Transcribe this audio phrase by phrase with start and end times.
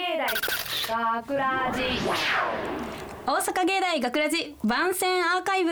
[0.00, 1.82] 芸大学ラジ。
[3.26, 5.70] 大阪芸大学ラジ番宣アーカイブ。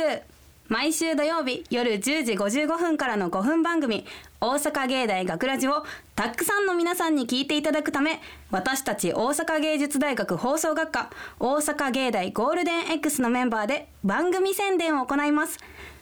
[0.68, 4.04] 毎週土曜日夜10時55分からの5分番組。
[4.42, 5.82] 大阪芸大学ラジを
[6.14, 8.20] たくさんの皆さんに聞いていただくため
[8.50, 11.10] 私たち大阪芸術大学放送学科
[11.40, 15.58] 大阪芸大ゴールデン X のメンバーで番組宣伝を行います。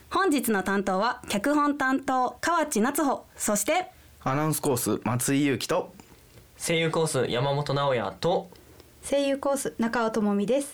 [0.09, 3.23] 本日の担当は脚本担当河内夏穂。
[3.37, 3.89] そして
[4.25, 5.95] アナウンスコース松井裕樹と
[6.57, 8.49] 声優コース山本直哉と。
[9.07, 10.73] 声優コース中尾智美です。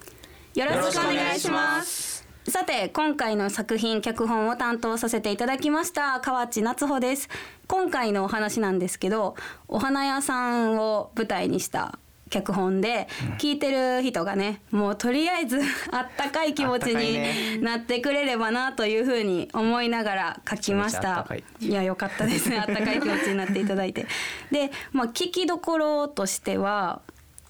[0.56, 2.26] よろしくお願いします。
[2.48, 7.30] さて今回の作品脚本を担当させていただきました河内夏穂です。
[7.68, 9.36] 今回のお話なんですけど
[9.68, 12.00] お花屋さんを舞台にした
[12.34, 15.60] 脚本で聞いてる人がねもうとりあえず
[15.92, 21.28] あったかい気持ちになってくれればなというふうに思いながら書きました。
[21.60, 21.68] い。
[21.68, 22.50] いやよかったです。
[22.50, 24.08] ね あったかい気持ちになっていただいて。
[24.52, 27.02] でまあ聞きどころとしては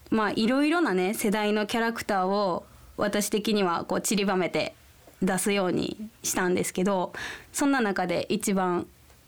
[0.10, 2.66] まあいろいろなね世代のキャラクターを
[2.98, 4.76] 私的にはこう散りばめて
[5.22, 7.14] 出すようにしたんですけど
[7.54, 8.86] そんな中で一番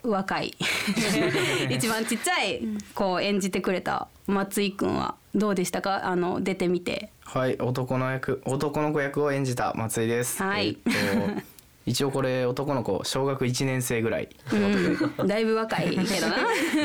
[0.10, 0.56] 若い
[1.70, 2.62] 一番ちっちゃい
[2.94, 6.06] 子を演じてくれた松井くんはどうでしたか？
[6.08, 7.10] あの出てみて。
[7.24, 10.42] はい男の役男の子役を演じた松井です。
[10.42, 11.55] はいえっと
[11.86, 16.38] 一応これ男の子小学1年生ぐらいうん、だいぶ若いけどな。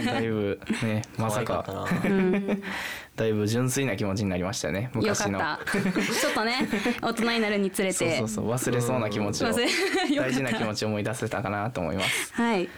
[0.13, 1.65] だいぶね まさか
[3.17, 5.61] だいぶ純粋な気持ちになりましたねよか昔のった。
[5.73, 6.69] ちょっとね、
[7.03, 7.95] 大人になるにつれて。
[7.95, 12.33] そうそうそう忘れそうな気持ちを大事な気持ちを思い出せたかなと思います。
[12.35, 12.69] はい。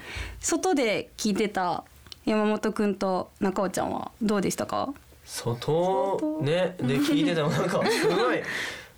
[0.41, 1.85] 外で聞いてた
[2.25, 4.93] 山本くんと中尾ちゃんはどうでしたか？
[5.25, 6.41] 外？
[6.43, 6.75] ね？
[6.79, 8.43] で聞いててもなんかすごい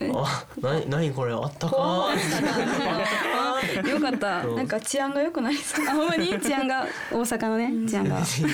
[0.01, 3.89] あなになにこれあったかー。
[3.89, 4.45] よかった。
[4.45, 6.39] なんか治安が良くなりそうあほんまに？
[6.41, 6.87] 治安が？
[7.13, 8.45] 大阪のね治安が治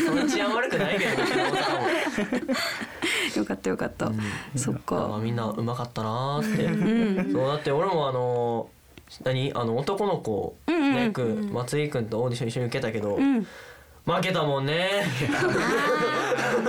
[0.41, 1.13] 安悪くないけど
[3.41, 4.13] よかったよかった。
[4.55, 5.21] そっまあか。
[5.23, 7.33] みんなうまかったなーって、うん。
[7.33, 8.69] そうだって俺もあの
[9.25, 9.53] 何？
[9.55, 11.53] あの男の子の役、うん。
[11.53, 13.47] 松井君とオーディション一緒に受けたけど、うん。
[14.07, 15.05] 負けたもんね。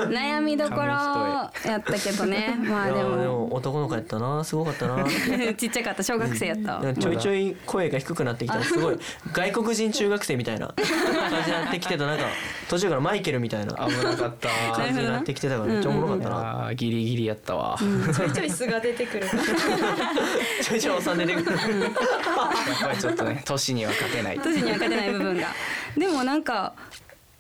[0.10, 2.56] 悩みどころやったけどね。
[2.60, 3.10] まあでも。
[3.10, 4.44] も男の子やったな。
[4.44, 4.98] すごかったな。
[5.04, 6.04] ー ちっちゃかった。
[6.04, 6.80] 小学生やった。
[6.80, 8.58] なんかちょいちょい声が低くなってきた。
[8.58, 9.00] らすごい。
[9.32, 10.86] 外国人中学生みたいな感
[11.46, 12.06] じになってきてた。
[12.06, 12.26] なんか
[12.70, 14.50] 途中からマイケルみたいな危なかった。
[14.76, 16.36] 感じになってきてたからめっちゃおもろかっいたな。
[16.36, 17.78] やーギリギリやったわ。
[17.80, 19.28] ちょいちょい素が出てくる。
[20.62, 21.52] ちょいちょいおっさん出てくる。
[21.52, 21.60] やっ
[22.82, 24.40] ぱりちょっとね年には勝てない。
[24.40, 25.48] 年には勝てない部分が。
[25.98, 26.74] でもなんか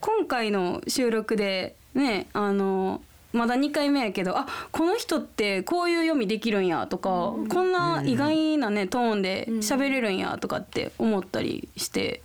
[0.01, 3.01] 今回の収録でねあの
[3.33, 12.21] まだ2回目やけどあこの人ってこういう読みできるんやとか、こんな意外なねトーンで喋れるんやとかって思ったりして、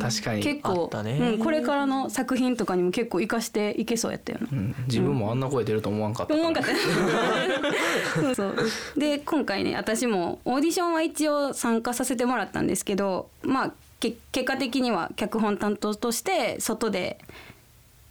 [0.00, 0.42] 確かに。
[0.42, 4.48] 結構あったねうん、これからの作品とかにも結構活かしていけそうやったよな。
[4.50, 6.34] うん自分もあんな声出ると思わんかった。
[6.34, 6.70] 思わんかった
[8.22, 8.56] そうそう
[8.96, 13.74] で今回ね私もオーディションは一応参加させてもらったんですけどまあけ
[14.12, 17.18] 結果的には脚本担当として外で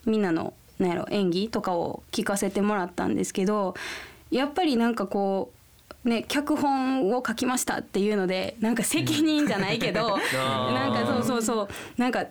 [0.06, 3.76] みんなのなんやろ演技とかを聞かせてもらったんですけど
[4.32, 5.52] やっぱりなんかこ
[6.06, 11.68] うね脚本を書きましたっていうのでなんか責任じゃないけど なんかそうそうそう
[11.98, 12.26] なんか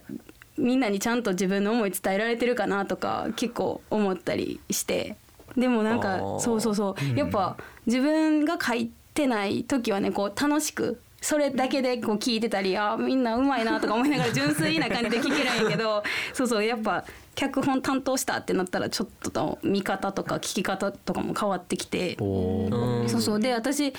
[0.58, 5.16] みんなにちゃんと自分の思い伝えられてるかなとか結構思ったりして
[5.56, 7.56] でもなんかそうそうそうやっぱ
[7.86, 16.02] 自分が書いてない時はねこう楽しくそれだけでこう聞いてたりあーみんなうまいなとか思いながら純粋な感じで聞けるんやけど
[16.34, 17.04] そうそうやっぱ
[17.36, 22.16] 脚本担当したってなったらちょっとと見方とか聞き方とかも変わってきて。
[22.18, 23.40] そうそう。
[23.40, 23.94] で私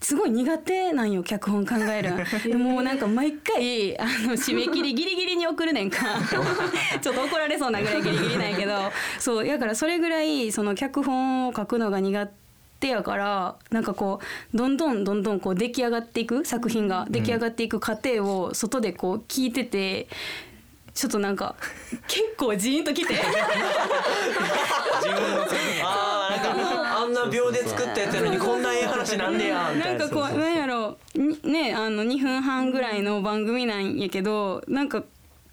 [0.00, 2.12] すごい苦手なんよ脚本考える
[2.50, 5.98] でもうなんか毎回あの締め切りギリギリに送るねんか。
[7.00, 8.92] ちょっと怒られそうなぐらいギリギリなんやけど。
[9.18, 12.30] そうやからそれぐらいその脚本を書くのが苦
[12.82, 14.18] 手やからなんかこ
[14.52, 20.08] うどんどんどんどんこう出来上がっていく作品が出来上がっていく過程を外でこう聞いてて。
[20.94, 21.54] ちょっとなんか
[22.06, 23.14] 結構ジーンときて。
[25.82, 29.98] あーなんかあんな秒で作ったやつやのにこんなええ話なんねやみたな。
[29.98, 30.98] ないんかこうなんやろ。
[31.14, 35.02] にねあの2分半ぐらいの番組なんやけどなんか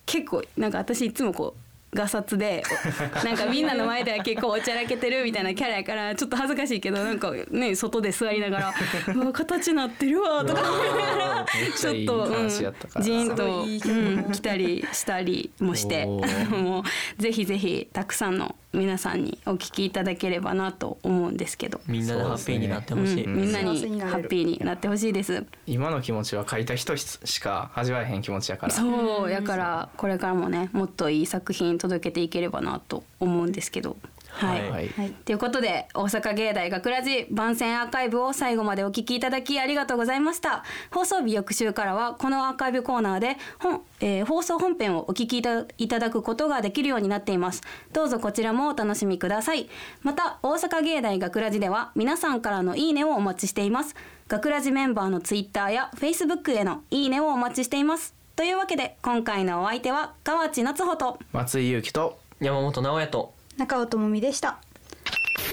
[0.06, 2.64] 結構なんか私いつもこうガサツで
[3.24, 8.74] なんかみんなの前では結構おちゃらけてるみたいなキャラやからちょっと恥ずかしいけどなんかね外で座りながら
[9.16, 10.62] 「うわ形なってるわ」とか。
[10.70, 11.46] 思いながら
[11.76, 16.06] ちょっと、うん、ジーンと、来たりしたりもして。
[16.50, 16.84] も
[17.18, 21.82] うぜひぜひたくさんの皆さんにお聞きいただければなと思うんですけど。
[21.88, 25.44] みんなでハッピーになってほしい、うん、みんなにハッピーになってほしいです。
[25.66, 28.74] 今の気持ちは書いた人しか味わえへん気持ちやから。
[28.74, 33.98] そうやからこれからもねもっといい作品届けていければなと思うんですけど
[34.48, 34.88] はい、はい。
[34.90, 35.12] はい。
[35.26, 40.64] ということで大阪芸大学ラジ番宣アーカイブを最後までお聞きいただきありがとうございました。
[40.92, 47.62] 放送日翌週からはこのアーカイブコーナーで本、えー放送本編をお聞きいたいただくことができるようになっています。
[47.94, 49.70] どうぞこちらもお楽しみください。
[50.04, 53.96] また大阪芸大学ラジでは皆さんからのいいねをお待ちしています。
[54.28, 58.14] 学ラジメンバーのツイッターやフェイスブックへのいいねをお待ちしています。
[58.36, 64.62] というわけで今回のお相手は河内夏穂と松井裕樹と山本直哉と中尾智美でした。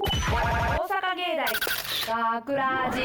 [0.00, 1.36] 大阪芸
[2.06, 3.00] 大学ラジ